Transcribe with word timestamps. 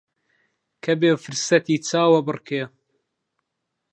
کە 0.83 0.93
بێ 0.99 1.11
فرسەتی 1.23 1.77
چاوەبڕکێ 1.87 2.63